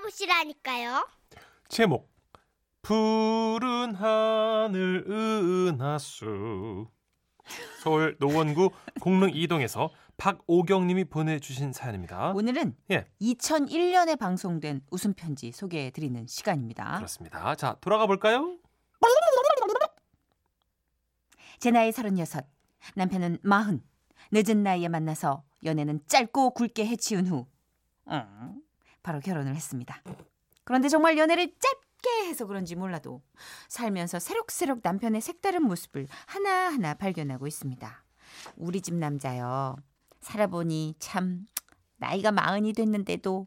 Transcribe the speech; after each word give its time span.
알아보시라니까요. 0.00 1.06
제목 1.68 2.10
푸른 2.82 3.94
하늘 3.94 5.04
은하수 5.08 6.86
서울 7.82 8.16
노원구 8.18 8.70
공릉 9.00 9.30
이동에서 9.32 9.90
박오경님이 10.16 11.04
보내주신 11.04 11.72
사연입니다. 11.72 12.32
오늘은 12.32 12.76
예. 12.90 13.06
2001년에 13.20 14.18
방송된 14.18 14.82
웃음 14.90 15.14
편지 15.14 15.52
소개해 15.52 15.90
드리는 15.90 16.26
시간입니다. 16.26 16.96
그렇습니다. 16.96 17.54
자 17.54 17.76
돌아가 17.80 18.06
볼까요? 18.06 18.56
제 21.58 21.70
나이 21.70 21.92
36, 21.92 22.42
남편은 22.94 23.38
40. 23.42 23.82
늦은 24.32 24.62
나이에 24.62 24.88
만나서 24.88 25.44
연애는 25.64 26.00
짧고 26.06 26.50
굵게 26.54 26.86
해치운 26.86 27.26
후 27.26 27.46
음, 28.08 28.62
바로 29.02 29.20
결혼을 29.20 29.54
했습니다. 29.54 30.02
그런데 30.64 30.88
정말 30.88 31.18
연애를 31.18 31.52
짧게 31.58 32.28
해서 32.28 32.46
그런지 32.46 32.76
몰라도 32.76 33.22
살면서 33.68 34.18
새록새록 34.18 34.80
남편의 34.82 35.20
색다른 35.20 35.62
모습을 35.64 36.06
하나하나 36.26 36.94
발견하고 36.94 37.46
있습니다. 37.46 38.04
우리 38.56 38.80
집 38.80 38.94
남자요. 38.94 39.76
살아보니 40.20 40.96
참 40.98 41.46
나이가 41.96 42.30
마흔이 42.30 42.72
됐는데도 42.72 43.46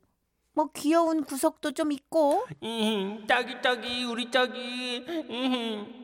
뭐 0.53 0.69
귀여운 0.75 1.23
구석도 1.23 1.71
좀 1.71 1.91
있고 1.91 2.45
이히, 2.61 3.25
짝이 3.27 3.61
짝이 3.61 4.03
우리 4.03 4.29
짝이 4.29 4.97
이히. 5.29 6.03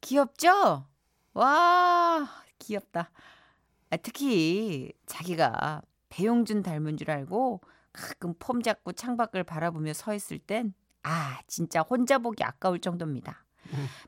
귀엽죠? 0.00 0.86
와, 1.34 2.28
귀엽다. 2.58 3.10
아, 3.90 3.96
특히 3.98 4.92
자기가 5.06 5.82
배용준 6.16 6.62
닮은 6.62 6.98
줄 6.98 7.10
알고 7.10 7.62
가끔 7.92 8.34
폼 8.38 8.62
잡고 8.62 8.92
창밖을 8.92 9.44
바라보며 9.44 9.94
서 9.94 10.14
있을 10.14 10.38
땐 10.38 10.74
아, 11.02 11.38
진짜 11.46 11.80
혼자 11.80 12.18
보기 12.18 12.44
아까울 12.44 12.78
정도입니다. 12.80 13.44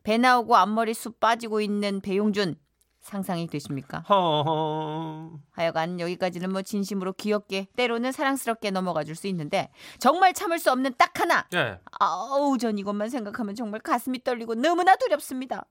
배 0.03 0.19
나오고 0.19 0.55
앞머리 0.55 0.93
쑥 0.93 1.19
빠지고 1.19 1.61
있는 1.63 2.01
배용준 2.03 2.57
상상이 3.01 3.47
되십니까? 3.47 4.01
허 4.09 5.31
하여간 5.53 6.01
여기까지는 6.01 6.53
뭐 6.53 6.63
진심으로 6.63 7.13
귀엽게 7.15 7.69
때로는 7.77 8.13
사랑스럽게 8.13 8.71
넘어가 8.71 9.05
줄 9.05 9.15
수 9.17 9.27
있는데 9.29 9.71
정말 9.99 10.33
참을 10.35 10.59
수 10.59 10.71
없는 10.73 10.95
딱 10.99 11.19
하나 11.21 11.47
예. 11.55 11.79
아우 12.01 12.59
전 12.59 12.79
이것만 12.79 13.09
생각하면 13.11 13.55
정말 13.55 13.81
가슴이 13.81 14.23
떨리고 14.25 14.55
너무나 14.55 14.97
두렵습니다. 14.97 15.67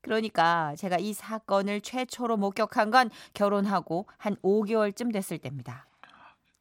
그러니까 0.00 0.74
제가 0.76 0.96
이 0.98 1.12
사건을 1.12 1.80
최초로 1.80 2.36
목격한 2.36 2.90
건 2.90 3.10
결혼하고 3.34 4.08
한 4.18 4.36
5개월쯤 4.36 5.12
됐을 5.12 5.38
때입니다. 5.38 5.86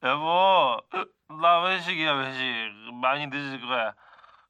여보, 0.03 0.77
나 1.41 1.61
외식이야 1.63 2.13
외식. 2.13 2.43
많이 3.01 3.27
늦을 3.27 3.61
거야. 3.61 3.93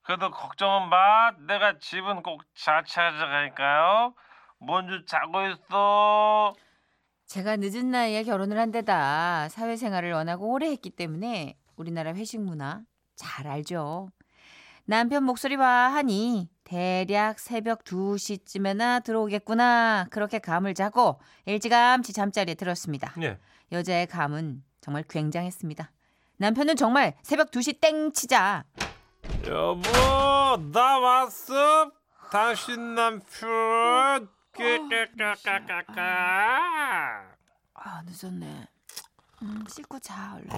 그래도 0.03 0.29
걱정은 0.31 0.89
마. 0.89 1.31
내가 1.47 1.77
집은 1.79 2.21
꼭 2.23 2.41
잘 2.55 2.83
찾아가니까요. 2.85 4.13
먼저 4.59 5.03
자고 5.05 5.41
있어. 5.47 6.53
제가 7.27 7.57
늦은 7.57 7.91
나이에 7.91 8.23
결혼을 8.23 8.57
한 8.57 8.71
데다 8.71 9.49
사회생활을 9.49 10.13
워낙 10.13 10.41
오래 10.41 10.69
했기 10.69 10.89
때문에 10.89 11.57
우리나라 11.75 12.13
회식 12.13 12.41
문화 12.41 12.81
잘 13.15 13.47
알죠. 13.47 14.09
남편 14.89 15.23
목소리 15.23 15.57
봐 15.57 15.65
하니 15.93 16.49
대략 16.63 17.39
새벽 17.39 17.83
2시쯤에나 17.83 19.03
들어오겠구나 19.03 20.07
그렇게 20.09 20.39
감을 20.39 20.73
잡고 20.75 21.19
일찌감치 21.45 22.13
잠자리에 22.13 22.55
들었습니다. 22.55 23.13
예. 23.21 23.37
여자의 23.73 24.07
감은 24.07 24.63
정말 24.79 25.03
굉장했습니다. 25.09 25.91
남편은 26.37 26.77
정말 26.77 27.15
새벽 27.21 27.51
2시 27.51 27.81
땡 27.81 28.13
치자 28.13 28.63
여보 29.45 29.81
나 30.71 30.99
왔어. 30.99 31.91
당신 32.31 32.95
남편. 32.95 34.29
까까까까까. 34.53 35.99
아 37.73 38.01
늦었네. 38.05 38.67
음, 39.41 39.65
씻고 39.69 39.99
자 39.99 40.35
얼른. 40.35 40.49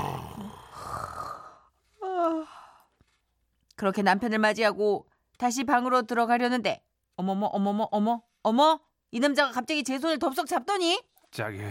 그렇게 3.80 4.02
남편을 4.02 4.40
맞이하고 4.40 5.08
다시 5.38 5.64
방으로 5.64 6.02
들어가려는데 6.02 6.84
어머머 7.16 7.46
어머머 7.46 7.88
어머 7.92 8.22
어머 8.44 8.82
이 9.10 9.22
남자가 9.22 9.54
갑자기 9.54 9.86
제 9.86 9.98
손을 9.98 10.20
덥석 10.20 10.48
잡더니 10.48 11.02
짝이 11.32 11.62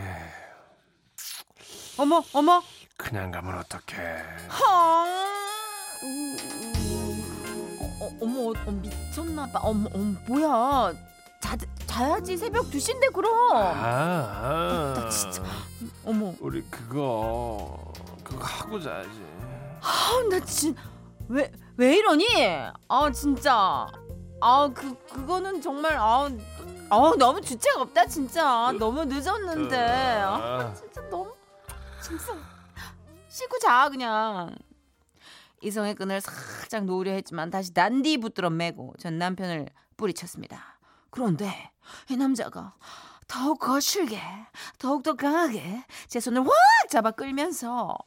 어머 1.99 2.25
어머 2.33 2.63
그냥 2.97 3.31
가면 3.31 3.59
어떡해. 3.59 4.23
어, 4.49 5.05
어, 8.01 8.19
어머 8.23 8.41
어, 8.59 8.71
미쳤나 8.73 9.47
봐. 9.53 9.61
어머 9.63 9.91
어머 9.93 10.19
뭐야? 10.27 10.95
자 11.43 11.57
자야지 11.87 12.39
새벽 12.39 12.71
2시인데 12.71 13.13
그럼. 13.13 13.35
아, 13.55 14.95
나 14.97 15.09
진짜. 15.11 15.43
어머. 16.07 16.35
우리 16.41 16.63
그거 16.71 17.93
그거 18.25 18.43
하고 18.45 18.81
자야지. 18.81 19.11
아, 19.81 20.23
나 20.31 20.41
진, 20.41 20.75
왜, 21.29 21.53
왜 21.77 21.97
이러니? 21.97 22.25
아, 22.89 23.11
진짜. 23.13 23.87
아, 24.41 24.71
그, 24.73 24.97
그거는 25.07 25.61
정말, 25.61 25.97
아, 25.97 26.29
아 26.91 27.13
너무 27.19 27.41
주체가 27.41 27.83
없다, 27.83 28.07
진짜. 28.07 28.73
너무 28.79 29.05
늦었는데. 29.05 29.77
아, 29.77 30.73
진짜 30.75 31.01
너무, 31.11 31.35
진짜. 32.03 32.35
씻고 33.29 33.59
자, 33.59 33.89
그냥. 33.89 34.55
이성의 35.61 35.97
끈을 35.97 36.21
살짝 36.21 36.85
놓으려 36.85 37.11
했지만 37.13 37.51
다시 37.51 37.73
난디 37.75 38.19
붙들어 38.19 38.49
매고 38.49 38.95
전 39.01 39.19
남편을 39.19 39.69
뿌리쳤습니다. 39.97 40.79
그런데 41.11 41.73
이 42.09 42.17
남자가 42.17 42.75
더욱 43.27 43.59
거칠게, 43.59 44.21
더욱더 44.79 45.15
강하게 45.15 45.85
제 46.07 46.21
손을 46.21 46.43
확 46.43 46.53
잡아 46.89 47.11
끌면서 47.11 47.99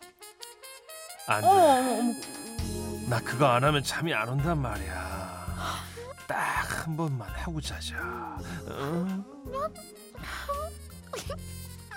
안 1.28 1.44
어머, 1.44 1.56
돼. 1.56 1.62
어머, 1.62 2.00
어머. 2.00 2.41
나 3.12 3.20
그거 3.20 3.46
안 3.46 3.62
하면 3.66 3.84
잠이 3.84 4.14
안 4.14 4.30
온단 4.30 4.58
말이야. 4.58 5.52
딱 6.28 6.62
한 6.82 6.96
번만 6.96 7.30
하고 7.30 7.60
자자. 7.60 7.98
어? 8.66 9.06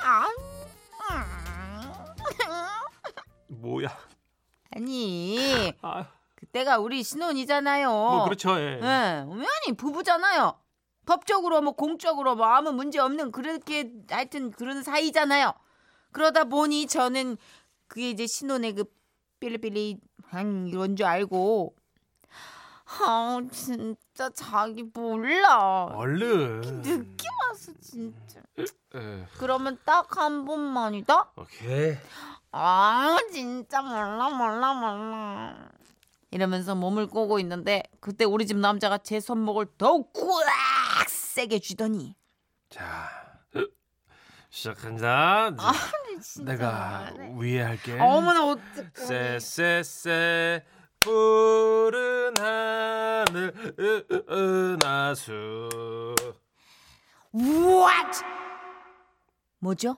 아, 0.02 0.26
뭐야? 3.46 3.96
아니 4.72 5.72
아, 5.82 6.06
그때가 6.34 6.78
우리 6.78 7.04
신혼이잖아요. 7.04 7.88
뭐 7.88 8.24
그렇죠. 8.24 8.58
예. 8.60 8.80
네, 8.80 9.22
우연히 9.28 9.76
부부잖아요. 9.76 10.58
법적으로 11.06 11.62
뭐 11.62 11.74
공적으로 11.74 12.34
뭐 12.34 12.46
아무 12.46 12.72
문제 12.72 12.98
없는 12.98 13.30
그렇게 13.30 13.88
하여튼 14.10 14.50
그런 14.50 14.82
사이잖아요. 14.82 15.54
그러다 16.10 16.44
보니 16.44 16.88
저는 16.88 17.36
그게 17.86 18.10
이제 18.10 18.26
신혼의 18.26 18.74
그 18.74 18.84
삐리삐리 19.48 19.98
한 20.28 20.66
이런 20.68 20.96
줄 20.96 21.04
알고 21.04 21.74
아 22.86 23.40
진짜 23.52 24.30
자기 24.34 24.84
몰라 24.94 25.84
얼른. 25.92 26.62
느낌 26.82 27.30
왔어 27.50 27.72
진짜 27.80 28.40
예. 28.94 29.26
그러면 29.38 29.78
딱 29.84 30.16
한 30.16 30.44
번만이다 30.46 31.32
오케이. 31.36 31.96
아 32.52 33.16
진짜 33.32 33.82
몰라 33.82 34.30
몰라 34.30 34.72
몰라 34.72 35.68
이러면서 36.30 36.74
몸을 36.74 37.06
꼬고 37.08 37.38
있는데 37.40 37.82
그때 38.00 38.24
우리 38.24 38.46
집 38.46 38.56
남자가 38.56 38.96
제 38.98 39.20
손목을 39.20 39.66
더욱 39.76 40.12
꽉 40.14 41.08
세게 41.08 41.58
쥐더니 41.58 42.16
자, 42.70 43.08
시작한다. 44.50 45.54
아 45.58 45.72
진짜 46.20 46.52
내가 46.52 47.12
위에 47.36 47.60
할게. 47.62 47.98
어머나 47.98 48.46
어떡해 48.46 48.90
쎄쎄쎄 48.94 50.64
푸른 51.00 52.34
하늘 52.38 53.52
은하수. 54.30 55.68
What? 57.34 58.20
뭐죠? 59.58 59.96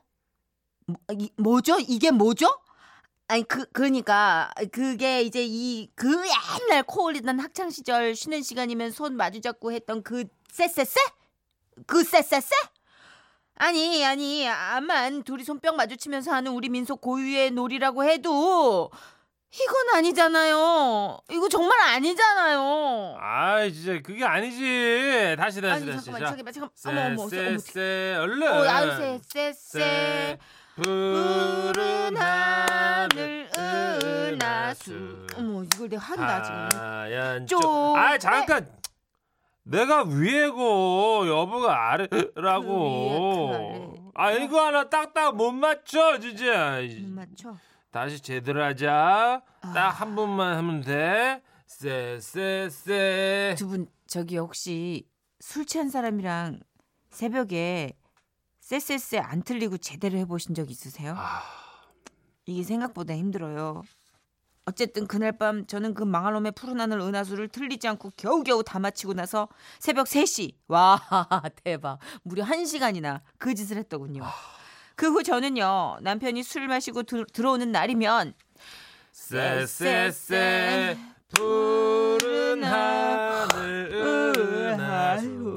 뭐, 0.86 0.96
이, 1.12 1.30
뭐죠? 1.36 1.76
이게 1.80 2.10
뭐죠? 2.10 2.46
아니 3.28 3.42
그 3.42 3.66
그러니까 3.72 4.52
그게 4.72 5.22
이제 5.22 5.44
이 5.44 5.90
그 5.96 6.08
옛날 6.08 6.82
코올리던 6.84 7.40
학창 7.40 7.70
시절 7.70 8.14
쉬는 8.14 8.42
시간이면 8.42 8.92
손 8.92 9.16
마주 9.16 9.40
잡고 9.40 9.72
했던 9.72 10.02
그 10.02 10.24
쎄쎄쎄? 10.50 11.00
그 11.86 12.04
쎄쎄쎄? 12.04 12.54
아니 13.58 14.04
아니 14.04 14.46
암만 14.48 15.22
둘이 15.22 15.42
손뼉 15.42 15.74
마주치면서 15.76 16.32
하는 16.32 16.52
우리 16.52 16.68
민속 16.68 17.00
고유의 17.00 17.52
놀이라고 17.52 18.04
해도 18.04 18.90
이건 19.50 19.96
아니잖아요. 19.96 21.18
이거 21.30 21.48
정말 21.48 21.80
아니잖아요. 21.80 23.16
아, 23.18 23.66
진짜 23.70 23.98
그게 24.02 24.22
아니지. 24.24 25.34
다시 25.38 25.62
다시 25.62 25.82
아니 25.84 25.86
다시. 25.92 26.04
잠깐만 26.10 26.44
봐 26.44 26.52
잠깐 26.52 26.70
어머 26.86 27.00
어머 27.06 27.22
어머 27.22 27.28
쎄쎄쎄 27.30 28.16
얼른. 28.20 28.42
어, 28.52 28.68
아유 28.68 28.90
쎄쎄쎄 28.90 29.78
쎄 29.78 30.38
푸른 30.74 32.14
하늘 32.18 33.48
은하수. 33.56 35.26
어머 35.36 35.62
이걸 35.62 35.88
내가 35.88 36.02
한다 36.02 36.42
지금. 36.42 36.78
하얀 36.78 37.46
쪽. 37.46 37.62
쪽. 37.62 37.96
아 37.96 38.18
잠깐. 38.18 38.68
내가 39.68 40.04
위에 40.04 40.48
고 40.48 41.24
여보가 41.26 41.66
그 41.66 41.72
아래라고. 41.72 43.50
위에, 43.50 44.10
그아 44.14 44.32
이거 44.32 44.64
하나 44.64 44.88
딱딱 44.88 45.34
못 45.36 45.50
맞춰 45.52 46.18
진짜. 46.20 46.80
못 47.00 47.08
맞춰. 47.08 47.56
다시 47.90 48.20
제대로 48.20 48.62
하자. 48.62 49.42
아. 49.62 49.72
딱한 49.72 50.14
번만 50.14 50.56
하면 50.56 50.80
돼. 50.82 51.42
쎄쎄쎄. 51.66 53.56
두 53.58 53.66
분 53.68 53.88
저기 54.06 54.36
혹시 54.36 55.04
술 55.40 55.66
취한 55.66 55.90
사람이랑 55.90 56.60
새벽에 57.10 57.92
쎄쎄쎄 58.60 59.18
안 59.18 59.42
틀리고 59.42 59.78
제대로 59.78 60.16
해보신 60.18 60.54
적 60.54 60.70
있으세요? 60.70 61.14
아, 61.16 61.42
이게 62.46 62.62
생각보다 62.62 63.14
힘들어요. 63.16 63.82
어쨌든 64.70 65.06
그날 65.06 65.30
밤 65.32 65.64
저는 65.66 65.94
그 65.94 66.02
망할 66.02 66.32
놈의 66.34 66.50
푸른 66.52 66.80
하늘 66.80 66.98
은하수를 67.00 67.48
틀리지 67.48 67.86
않고 67.88 68.10
겨우겨우 68.16 68.64
다 68.64 68.80
마치고 68.80 69.14
나서 69.14 69.48
새벽 69.78 70.06
3시 70.08 70.54
와 70.66 71.00
대박 71.64 71.98
무려 72.24 72.44
1시간이나 72.44 73.20
그 73.38 73.54
짓을 73.54 73.76
했더군요. 73.78 74.24
그 74.96 75.06
후 75.06 75.22
저는요 75.22 75.98
남편이 76.00 76.42
술 76.42 76.66
마시고 76.68 77.04
들, 77.04 77.24
들어오는 77.32 77.70
날이면 77.70 78.34
쎄쎄쎄. 79.12 80.98
푸른 81.34 82.62
하늘 82.64 83.90
은하수 84.80 85.54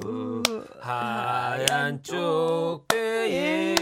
하얀 0.82 2.02
쪽배에 2.04 3.78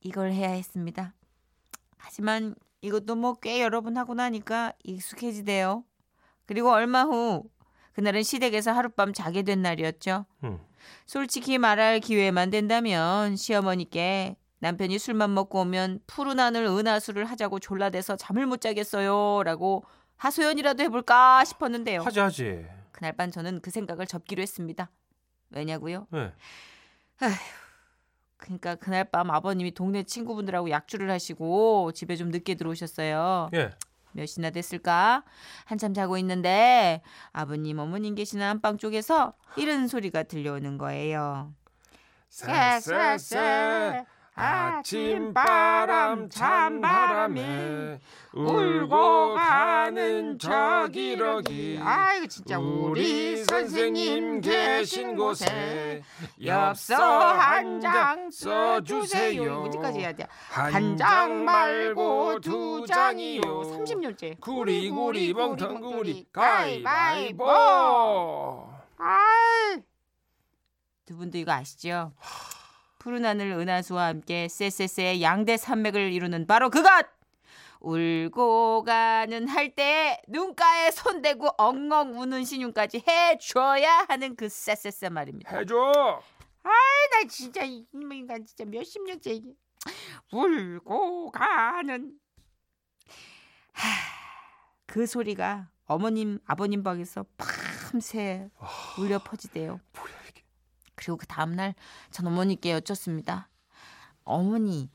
이걸 0.00 0.32
해야 0.32 0.50
했습니다. 0.50 1.12
하지만 1.96 2.54
이것도 2.80 3.16
뭐 3.16 3.34
꽤 3.40 3.60
여러 3.62 3.80
번 3.80 3.96
하고 3.96 4.14
나니까 4.14 4.72
익숙해지대요. 4.84 5.84
그리고 6.46 6.70
얼마 6.70 7.02
후 7.02 7.44
그날은 7.92 8.22
시댁에서 8.22 8.72
하룻밤 8.72 9.12
자게 9.12 9.42
된 9.42 9.62
날이었죠. 9.62 10.26
음. 10.44 10.60
솔직히 11.06 11.58
말할 11.58 12.00
기회만 12.00 12.50
된다면 12.50 13.36
시어머니께 13.36 14.36
남편이 14.60 14.98
술만 14.98 15.34
먹고 15.34 15.60
오면 15.60 16.00
푸른 16.06 16.40
하늘 16.40 16.64
은하수를 16.64 17.24
하자고 17.26 17.58
졸라대서 17.58 18.16
잠을 18.16 18.46
못 18.46 18.60
자겠어요라고 18.60 19.84
하소연이라도 20.16 20.82
해볼까 20.84 21.44
싶었는데요. 21.44 22.02
하지 22.02 22.20
하지. 22.20 22.66
그날 22.92 23.12
밤 23.12 23.30
저는 23.30 23.60
그 23.60 23.70
생각을 23.70 24.06
접기로 24.06 24.42
했습니다. 24.42 24.90
왜냐고요? 25.50 26.06
네. 26.10 26.32
그러니까 28.38 28.76
그날 28.76 29.04
밤 29.04 29.30
아버님이 29.30 29.72
동네 29.72 30.02
친구분들하고 30.04 30.70
약주를 30.70 31.10
하시고 31.10 31.92
집에 31.92 32.16
좀 32.16 32.30
늦게 32.30 32.54
들어오셨어요. 32.54 33.50
예. 33.54 33.72
몇 34.12 34.26
시나 34.26 34.50
됐을까? 34.50 35.22
한참 35.64 35.92
자고 35.92 36.16
있는데 36.18 37.02
아버님 37.32 37.78
어머님 37.78 38.14
계시는 38.14 38.44
안방 38.44 38.78
쪽에서 38.78 39.34
이런 39.56 39.86
소리가 39.86 40.22
들려오는 40.22 40.78
거예요. 40.78 41.52
쎄쎄쎄 42.30 44.04
아침 44.40 45.34
바람 45.34 46.30
찬바람에 46.30 47.98
울고 48.32 49.34
가는 49.34 50.38
저 50.38 50.86
기러기 50.92 51.80
아이고 51.82 52.26
진짜 52.28 52.56
우리 52.58 53.42
선생님 53.44 54.40
계신 54.40 55.16
곳에 55.16 56.02
엽서 56.44 56.94
한 56.96 57.80
장 57.80 58.30
써주세요. 58.30 59.62
어디까지 59.64 59.98
해야 60.00 60.12
돼? 60.12 60.26
한 60.50 60.96
장 60.96 61.44
말고 61.44 62.40
두 62.40 62.84
장이요. 62.86 63.40
30년째. 63.42 64.38
구리구리 64.40 65.34
멍텅구리 65.34 66.26
가위바위보. 66.32 67.44
가위바위보 67.44 68.68
아이. 68.98 69.82
두 71.06 71.16
분도 71.16 71.38
이거 71.38 71.52
아시죠? 71.52 72.12
푸른 72.98 73.24
하늘 73.24 73.52
은하수와 73.52 74.06
함께 74.06 74.48
쎄쎄쎄의 74.48 75.22
양대 75.22 75.56
산맥을 75.56 76.12
이루는 76.12 76.46
바로 76.46 76.68
그것! 76.70 77.06
울고 77.80 78.82
가는 78.84 79.46
할 79.46 79.74
때 79.76 80.20
눈가에 80.26 80.90
손대고 80.90 81.48
엉엉 81.58 82.20
우는 82.20 82.44
신용까지 82.44 83.04
해줘야 83.06 84.04
하는 84.08 84.34
그 84.34 84.48
쎄쎄쎄 84.48 85.08
말입니다. 85.10 85.56
해줘 85.56 86.20
나 86.64 87.28
진짜 87.28 87.62
이 87.64 87.86
인간 87.94 88.44
진짜 88.44 88.64
몇십 88.64 89.02
년째 89.04 89.30
이게 89.30 89.54
울고 90.32 91.30
가는 91.30 92.12
하, 93.72 93.88
그 94.86 95.06
소리가 95.06 95.68
어머님 95.86 96.40
아버님 96.46 96.82
방에서 96.82 97.24
밤새 97.36 98.50
울려 98.98 99.20
퍼지대요. 99.20 99.80
이게 99.94 100.17
그리고 100.98 101.16
그 101.16 101.26
다음날 101.26 101.74
전 102.10 102.26
어머니께 102.26 102.72
여쭙습니다. 102.72 103.48
어머니 104.24 104.90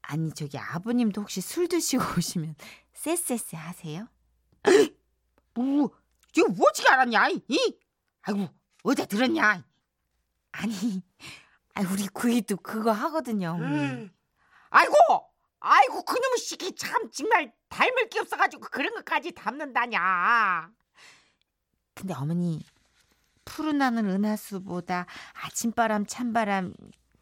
아니 0.00 0.32
저기 0.32 0.58
아버님도 0.58 1.20
혹시 1.20 1.40
술 1.40 1.68
드시고 1.68 2.02
오시면 2.18 2.56
쎄쎄쎄 2.94 3.56
하세요? 3.56 4.08
뭐 5.54 5.90
이거 6.36 6.48
뭐지 6.48 6.88
알았냐? 6.88 7.28
이 7.48 7.78
아이고 8.22 8.48
어디 8.82 9.06
들었냐? 9.06 9.62
아니 10.52 11.02
아 11.74 11.82
우리 11.92 12.08
구이도 12.08 12.56
그거 12.56 12.90
하거든요. 12.92 13.50
어머니. 13.50 14.10
아이고 14.70 14.94
아이고 15.60 16.02
그놈의 16.02 16.38
시기 16.38 16.74
참 16.74 17.10
정말 17.10 17.52
닮을 17.68 18.08
게 18.08 18.20
없어가지고 18.20 18.68
그런 18.70 18.94
것까지 18.94 19.32
담는다냐. 19.32 20.70
근데 21.94 22.14
어머니 22.14 22.64
푸른 23.56 23.80
하늘 23.80 24.04
은하수보다 24.04 25.06
아침바람 25.32 26.04
찬바람 26.04 26.74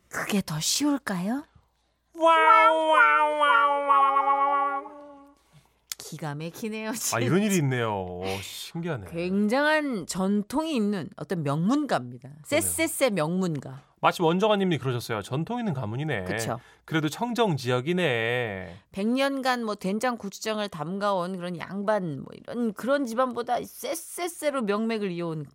그게 0.08 0.42
더 0.44 0.58
쉬울까요? 0.58 1.44
기가 5.96 6.34
막히네요. 6.34 6.90
아 7.14 7.20
이런 7.20 7.40
일이 7.40 7.56
있네요 7.58 7.92
오, 7.94 8.24
신기하네 8.42 9.06
굉장한 9.12 10.06
전통이 10.06 10.74
있는 10.74 11.08
어떤 11.16 11.44
명문가입니다. 11.44 12.30
쎄쎄쎄 12.44 13.10
명문가. 13.10 13.82
마침 14.00 14.24
원정아님이 14.24 14.78
그러셨어요 14.78 15.22
전통 15.22 15.60
있는 15.60 15.72
가문이네 15.72 16.24
그렇죠. 16.24 16.58
그래도 16.84 17.08
청정 17.08 17.56
지역이네 17.56 18.74
100년간 18.90 19.62
뭐 19.62 19.76
된장 19.76 20.18
고추장을 20.18 20.68
담가온 20.68 21.36
그런 21.36 21.56
양반 21.58 22.22
뭐 22.22 22.26
이런 22.34 22.72
그런 22.74 23.06
집안보다 23.06 23.58
쎄쎄쎄로 23.64 24.62
명맥을 24.62 25.12
이어온 25.12 25.46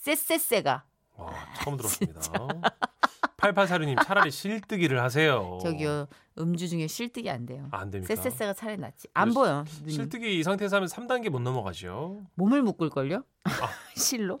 쎄쎄쎄가 0.00 0.84
와 1.16 1.32
처음 1.62 1.76
들었습니다 1.76 2.20
8846님 3.36 4.02
차라리 4.04 4.30
실뜨기를 4.30 5.02
하세요 5.02 5.58
저기요 5.62 6.06
음주 6.38 6.68
중에 6.68 6.86
실뜨기 6.86 7.28
안 7.28 7.44
돼요. 7.44 7.68
아, 7.70 7.78
안 7.80 7.90
됩니까 7.90 8.14
쎄쎄쎄가 8.14 8.54
차라리 8.54 8.78
낫지. 8.78 9.08
안 9.12 9.34
보여. 9.34 9.64
눈이. 9.80 9.92
실뜨기 9.92 10.38
이 10.38 10.42
상태에서 10.42 10.76
하면 10.76 10.88
3단계 10.88 11.28
못 11.28 11.40
넘어가죠 11.40 12.22
몸을 12.36 12.62
묶을 12.62 12.88
걸요? 12.88 13.24
실로? 13.96 14.40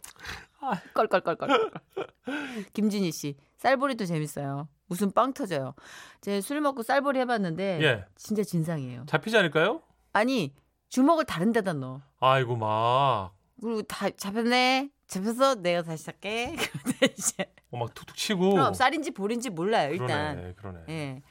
아. 0.60 0.80
껄껄껄껄. 0.94 1.70
김진희 2.72 3.12
씨, 3.12 3.36
쌀보리도 3.58 4.06
재밌어요. 4.06 4.68
웃음 4.88 5.10
빵 5.10 5.32
터져요. 5.34 5.74
제 6.22 6.40
술 6.40 6.60
먹고 6.62 6.82
쌀보리 6.82 7.18
해봤는데 7.20 7.82
예 7.82 8.04
진짜 8.16 8.42
진상이에요. 8.42 9.04
잡히지 9.06 9.36
않을까요? 9.36 9.82
아니 10.14 10.54
주먹을 10.88 11.24
다른 11.24 11.52
데다 11.52 11.72
넣어. 11.74 12.00
아이고 12.20 12.56
막 12.56 13.32
그리고 13.60 13.82
다 13.82 14.08
잡혔네. 14.10 14.90
잡혀서 15.10 15.56
내가 15.56 15.82
다시 15.82 16.06
할게. 16.06 16.54
그러다 16.56 17.06
이제 17.12 17.52
어, 17.70 17.76
막 17.76 17.92
툭툭 17.94 18.16
치고 18.16 18.50
그럼 18.50 18.72
쌀인지 18.74 19.10
볼인지 19.10 19.50
몰라요 19.50 19.92
일단. 19.92 20.36
그러네 20.36 20.54
그러네 20.54 20.84
예. 20.88 21.22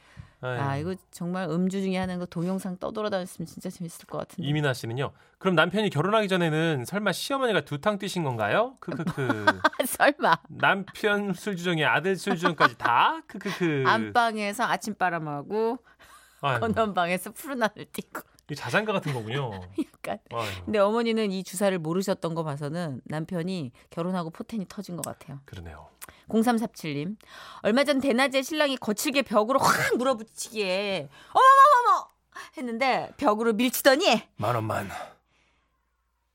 아 0.41 0.77
이거 0.77 0.95
정말 1.11 1.49
음주 1.49 1.81
중에 1.81 1.97
하는 1.97 2.17
거 2.17 2.25
동영상 2.25 2.77
떠돌아다녔으면 2.77 3.45
진짜 3.45 3.69
재밌을 3.69 4.05
것 4.05 4.19
같은데. 4.19 4.47
이민아 4.47 4.73
씨는요. 4.73 5.11
그럼 5.37 5.55
남편이 5.55 5.89
결혼하기 5.89 6.27
전에는 6.29 6.85
설마 6.85 7.11
시어머니가 7.11 7.61
두탕 7.61 7.97
뛰신 7.97 8.23
건가요? 8.23 8.75
크크크. 8.79 9.45
설마 9.85 10.37
남편 10.49 11.33
술주정에 11.33 11.83
아들 11.83 12.15
술주정까지 12.15 12.77
다? 12.77 13.21
크크크. 13.27 13.83
안방에서 13.85 14.63
아침바람하고 14.63 15.79
건넌방에서 16.41 17.31
푸른 17.31 17.61
하늘 17.63 17.85
이 17.97 18.01
자장가 18.55 18.93
같은 18.93 19.13
거군요. 19.13 19.51
약간. 19.79 20.19
아이고, 20.31 20.65
근데 20.65 20.79
어머니는 20.79 21.31
이 21.31 21.43
주사를 21.43 21.77
모르셨던 21.79 22.35
거 22.35 22.43
봐서는 22.43 23.01
남편이 23.05 23.71
결혼하고 23.89 24.29
포텐이 24.31 24.65
터진 24.69 24.95
것 24.95 25.03
같아요. 25.05 25.39
그러네요. 25.45 25.89
0347님. 26.29 27.17
얼마 27.61 27.83
전 27.83 27.99
대낮에 27.99 28.41
신랑이 28.41 28.77
거칠게 28.77 29.23
벽으로 29.23 29.59
확 29.59 29.95
물어붙이기에 29.97 31.09
어머머머머 31.33 32.09
했는데 32.57 33.11
벽으로 33.17 33.53
밀치더니 33.53 34.23
만 34.37 34.55
원만. 34.55 34.89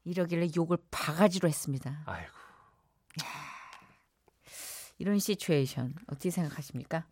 이러길래 0.05 0.49
욕을 0.57 0.77
바가지로 0.91 1.49
했습니다. 1.49 2.03
아이고. 2.07 2.33
이런 4.99 5.19
시츄에이션 5.19 5.95
어떻게 6.09 6.31
생각하십니까? 6.31 7.05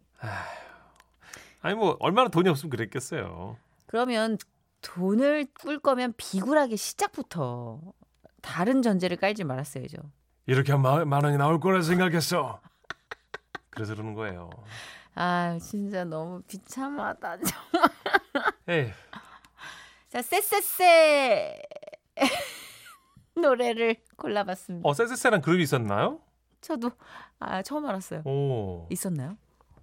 아니 1.63 1.75
뭐 1.75 1.97
얼마나 2.01 2.29
돈이 2.29 2.49
없으면 2.49 2.71
그랬겠어요. 2.71 3.57
그러면 3.87 4.39
돈을 4.83 5.47
꿀 5.61 5.79
거면 5.79 6.15
비굴하게 6.17 6.77
시작부터 6.77 7.81
다른 8.41 8.83
전제를 8.83 9.17
깔지 9.17 9.45
말았어야죠. 9.45 9.99
이렇게 10.47 10.75
만, 10.75 11.09
만 11.09 11.25
원이 11.25 11.37
나올 11.39 11.61
거라 11.61 11.83
생각했어. 11.83 12.61
그래서 13.71 13.95
그러는 13.95 14.15
거예요. 14.15 14.51
아 15.15 15.59
진짜 15.61 16.05
너무 16.05 16.43
비참하다. 16.43 17.37
에이, 18.69 18.91
자 20.09 20.21
쎄쎄쎄 20.23 21.61
노래를 23.37 23.97
골라봤습니다. 24.17 24.89
어 24.89 24.93
세세세란 24.95 25.41
그룹이 25.41 25.62
있었나요? 25.62 26.21
저도 26.61 26.91
아 27.39 27.62
처음 27.62 27.87
알았어요. 27.87 28.23
오. 28.25 28.87
있었나요? 28.91 29.37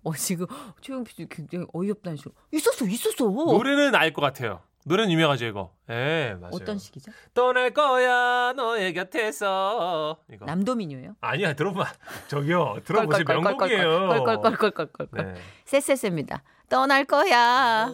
어 0.03 0.13
지금 0.13 0.45
최영 0.81 1.03
PD 1.03 1.27
굉장히 1.29 1.65
어이없다는 1.73 2.17
식으로 2.17 2.33
있었어 2.51 2.85
있었어. 2.85 3.23
노래는 3.25 3.95
알 3.95 4.13
것 4.13 4.21
같아요. 4.21 4.61
노래는 4.89 5.11
유명하죠 5.11 5.45
이거. 5.45 5.71
예, 5.91 6.35
맞아요. 6.41 6.49
어떤 6.51 6.79
식이죠? 6.79 7.11
떠날 7.35 7.69
거야 7.75 8.53
너의 8.53 8.91
곁에서 8.95 10.17
이거. 10.33 10.45
남도민요예요? 10.47 11.15
아니야 11.21 11.53
들어봐. 11.53 11.85
저기요 12.27 12.77
들어보세요 12.83 13.23
명곡이에요. 13.27 14.07
껄껄껄껄껄껄껄. 14.09 15.07
네. 15.11 15.33
쎄쎄쎄입니다. 15.65 16.41
떠날 16.69 17.05
거야. 17.05 17.91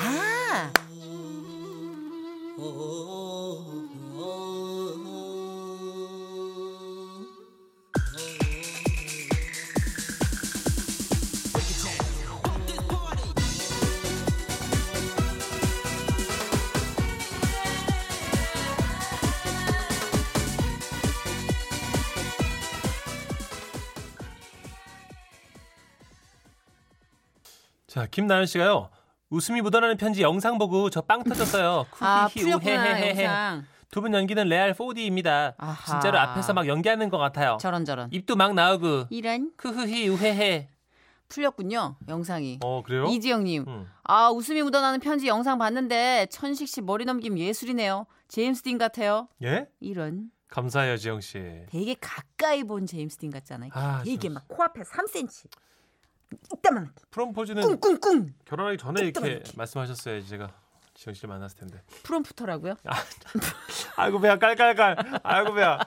아 0.00 0.72
자 27.92 28.06
김나연 28.06 28.46
씨가요. 28.46 28.88
웃음이 29.28 29.60
묻어나는 29.60 29.98
편지 29.98 30.22
영상 30.22 30.56
보고 30.56 30.88
저 30.88 31.02
빵 31.02 31.22
터졌어요. 31.24 31.84
아. 32.00 32.26
영상. 32.40 33.64
두분 33.90 34.14
연기는 34.14 34.48
레알 34.48 34.72
4D입니다. 34.72 35.52
아하. 35.58 35.84
진짜로 35.92 36.18
앞에서 36.18 36.54
막 36.54 36.66
연기하는 36.66 37.10
것 37.10 37.18
같아요. 37.18 37.58
저런 37.60 37.84
저런. 37.84 38.08
입도 38.10 38.34
막 38.34 38.54
나오고 38.54 39.08
이런 39.10 39.52
크흐히 39.58 40.08
우헤헤. 40.08 40.70
풀렸군요 41.28 41.96
영상이. 42.08 42.60
어 42.62 42.82
그래요? 42.82 43.04
이지영 43.08 43.44
님, 43.44 43.66
음. 43.68 43.86
아 44.04 44.30
웃음이 44.30 44.62
묻어나는 44.62 44.98
편지 45.00 45.26
영상 45.26 45.58
봤는데 45.58 46.28
천식 46.30 46.68
씨 46.68 46.80
머리 46.80 47.04
넘김 47.04 47.38
예술이네요. 47.38 48.06
제임스 48.28 48.62
딘 48.62 48.78
같아요. 48.78 49.28
예? 49.42 49.66
이런 49.80 50.30
감사해요 50.48 50.96
지영 50.96 51.20
씨. 51.20 51.38
되게 51.68 51.94
가까이 52.00 52.64
본 52.64 52.86
제임스 52.86 53.18
딘 53.18 53.30
같잖아요. 53.30 53.70
아, 53.74 54.00
되게 54.02 54.28
저- 54.28 54.32
막 54.32 54.48
코앞에 54.48 54.80
3cm. 54.80 55.48
이따만 56.54 56.92
프롬포즈는 57.10 57.62
꿍꿍꿍 57.62 58.34
결혼하기 58.44 58.78
전에 58.78 59.02
이렇게 59.02 59.26
이렇게. 59.28 59.52
말씀하셨어야지 59.56 60.28
제가 60.28 60.50
지영 60.94 61.14
씨를 61.14 61.28
만났을 61.30 61.58
텐데. 61.58 61.82
프롬프터라고요. 62.02 62.74
아이고 63.96 64.20
배야 64.20 64.38
깔깔깔. 64.38 64.96
아이고 65.22 65.54
배야. 65.54 65.78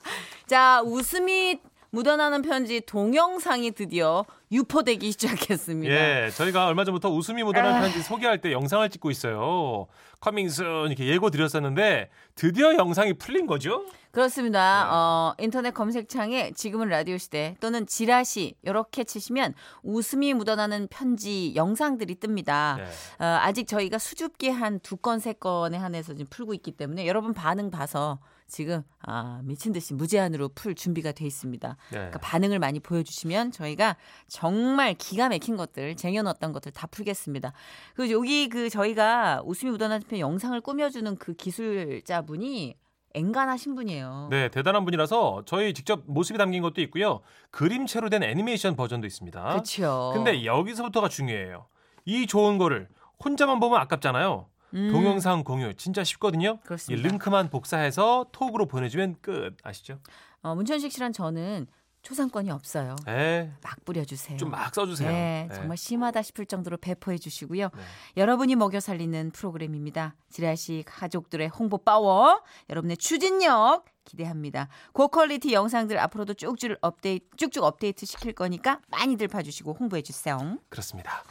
자 0.46 0.82
웃음이 0.82 1.60
묻어나는 1.94 2.42
편지 2.42 2.80
동영상이 2.80 3.70
드디어 3.70 4.24
유포되기 4.50 5.12
시작했습니다. 5.12 5.94
예, 5.94 6.30
저희가 6.30 6.66
얼마 6.66 6.84
전부터 6.84 7.08
웃음이 7.10 7.42
묻어나는 7.44 7.76
아. 7.78 7.80
편지 7.82 8.02
소개할 8.02 8.40
때 8.40 8.50
영상을 8.52 8.88
찍고 8.90 9.10
있어요. 9.12 9.86
coming 10.20 10.60
soon 10.60 10.86
이렇게 10.88 11.06
예고 11.06 11.30
드렸었는데 11.30 12.10
드디어 12.34 12.74
영상이 12.74 13.14
풀린 13.14 13.46
거죠? 13.46 13.84
그렇습니다. 14.10 14.84
네. 14.84 14.90
어, 14.90 15.34
인터넷 15.38 15.72
검색창에 15.72 16.52
지금은 16.52 16.88
라디오 16.88 17.16
시대 17.16 17.56
또는 17.60 17.86
지라시 17.86 18.54
이렇게 18.62 19.04
치시면 19.04 19.54
웃음이 19.82 20.34
묻어나는 20.34 20.88
편지 20.88 21.52
영상들이 21.54 22.16
뜹니다. 22.16 22.76
네. 22.78 22.84
어, 23.18 23.38
아직 23.40 23.66
저희가 23.68 23.98
수줍게 23.98 24.50
한 24.50 24.80
두 24.82 24.96
건 24.96 25.20
세 25.20 25.32
건에 25.32 25.76
한해서 25.78 26.12
지금 26.14 26.26
풀고 26.30 26.54
있기 26.54 26.72
때문에 26.72 27.06
여러분 27.06 27.32
반응 27.34 27.70
봐서 27.70 28.18
지금 28.46 28.82
아, 29.00 29.40
미친 29.44 29.72
듯이 29.72 29.94
무제한으로 29.94 30.50
풀 30.54 30.74
준비가 30.74 31.12
돼 31.12 31.26
있습니다. 31.26 31.68
네. 31.68 31.76
그러니까 31.90 32.18
반응을 32.20 32.58
많이 32.58 32.80
보여주시면 32.80 33.52
저희가 33.52 33.96
정말 34.28 34.94
기가 34.94 35.28
막힌 35.28 35.56
것들, 35.56 35.96
쟁여놨던 35.96 36.52
것들 36.52 36.72
다 36.72 36.86
풀겠습니다. 36.86 37.52
그리고 37.94 38.12
여기 38.12 38.48
그 38.48 38.68
저희가 38.68 39.42
웃음이 39.44 39.72
묻어나는 39.72 40.06
편 40.08 40.18
영상을 40.18 40.60
꾸며주는 40.60 41.16
그 41.16 41.34
기술자분이 41.34 42.76
앵간하신 43.14 43.76
분이에요. 43.76 44.28
네, 44.30 44.48
대단한 44.48 44.84
분이라서 44.84 45.44
저희 45.46 45.72
직접 45.72 46.02
모습이 46.06 46.36
담긴 46.36 46.62
것도 46.62 46.80
있고요. 46.82 47.20
그림체로 47.50 48.10
된 48.10 48.22
애니메이션 48.24 48.74
버전도 48.74 49.06
있습니다. 49.06 49.40
그렇죠. 49.40 50.10
근데 50.14 50.44
여기서부터가 50.44 51.08
중요해요. 51.08 51.66
이 52.04 52.26
좋은 52.26 52.58
거를 52.58 52.88
혼자만 53.24 53.60
보면 53.60 53.80
아깝잖아요. 53.80 54.48
음, 54.74 54.90
동영상 54.92 55.44
공유 55.44 55.72
진짜 55.74 56.02
쉽거든요. 56.04 56.58
이 56.62 56.66
그렇습니다. 56.66 57.08
링크만 57.08 57.50
복사해서 57.50 58.26
톡으로 58.32 58.66
보내주면 58.66 59.16
끝. 59.20 59.56
아시죠? 59.62 59.98
어, 60.42 60.54
문천식 60.54 60.92
씨랑 60.92 61.12
저는 61.12 61.66
초상권이 62.04 62.50
없어요. 62.50 62.94
에, 63.08 63.50
막 63.62 63.84
뿌려주세요. 63.84 64.36
좀 64.38 64.50
막 64.50 64.72
써주세요. 64.74 65.10
네, 65.10 65.46
네. 65.50 65.54
정말 65.56 65.76
심하다 65.76 66.22
싶을 66.22 66.46
정도로 66.46 66.76
배포해 66.76 67.18
주시고요. 67.18 67.70
네. 67.74 67.82
여러분이 68.18 68.54
먹여 68.56 68.78
살리는 68.78 69.30
프로그램입니다. 69.32 70.14
지라시 70.28 70.84
가족들의 70.86 71.48
홍보 71.48 71.78
파워, 71.78 72.42
여러분의 72.70 72.98
추진력 72.98 73.86
기대합니다. 74.04 74.68
고퀄리티 74.92 75.54
영상들 75.54 75.98
앞으로도 75.98 76.34
쭉쭉 76.34 76.76
업데이트, 76.82 77.24
쭉쭉 77.38 77.64
업데이트 77.64 78.04
시킬 78.04 78.34
거니까 78.34 78.80
많이들 78.88 79.28
봐주시고 79.28 79.72
홍보해 79.80 80.02
주세요. 80.02 80.58
그렇습니다. 80.68 81.24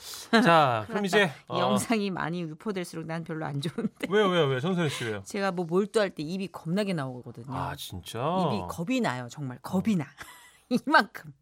자, 0.44 0.84
그럼 0.90 1.06
이제 1.06 1.26
이 1.52 1.54
어, 1.54 1.60
영상이 1.60 2.10
많이 2.10 2.42
유포될수록 2.42 3.06
난 3.06 3.24
별로 3.24 3.46
안 3.46 3.62
좋은데. 3.62 4.08
왜요, 4.10 4.28
왜요, 4.28 4.48
왜요, 4.48 4.60
전선희 4.60 4.90
씨 4.90 5.06
왜요? 5.06 5.22
제가 5.24 5.52
뭐 5.52 5.66
몰두할 5.66 6.10
때 6.10 6.24
입이 6.24 6.48
겁나게 6.48 6.94
나오거든요. 6.94 7.54
아, 7.56 7.76
진짜. 7.78 8.20
입이 8.48 8.64
겁이 8.68 9.02
나요, 9.02 9.28
정말 9.30 9.60
겁이 9.62 9.96
나. 9.96 10.08
이만큼 10.70 11.34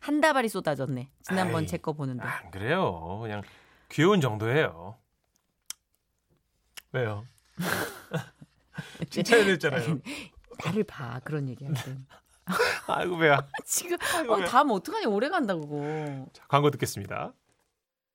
한 0.00 0.20
다발이 0.20 0.48
쏟아졌네. 0.48 1.10
지난번 1.22 1.66
제 1.66 1.76
거 1.78 1.92
보는데. 1.92 2.22
안 2.24 2.50
그래요. 2.50 3.18
그냥 3.20 3.42
귀여운 3.90 4.20
정도예요. 4.20 4.96
왜요? 6.92 7.26
칭찬해드렸잖아요. 9.10 10.00
나를 10.64 10.84
봐 10.84 11.20
그런 11.24 11.48
얘기할 11.48 11.74
때. 11.74 11.96
아이고 12.88 13.18
배야. 13.18 13.46
지금 13.64 13.96
아이고, 14.14 14.34
어, 14.34 14.36
왜? 14.38 14.44
다음 14.46 14.70
어떡하냐 14.70 15.08
오래 15.08 15.28
간다 15.28 15.54
그거. 15.54 16.26
자, 16.32 16.44
광고 16.48 16.70
듣겠습니다. 16.70 17.32